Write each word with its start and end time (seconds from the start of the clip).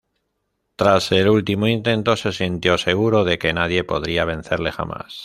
Tras 0.77 1.11
el 1.11 1.29
último 1.29 1.67
intento, 1.67 2.15
se 2.15 2.31
sintió 2.31 2.79
seguro 2.79 3.23
de 3.23 3.37
que 3.37 3.53
nadie 3.53 3.83
podría 3.83 4.25
vencerle 4.25 4.71
jamás. 4.71 5.19